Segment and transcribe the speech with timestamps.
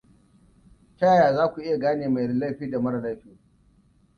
[0.97, 3.39] Ta yaya za ku iya gane mai laifi da mara laifi?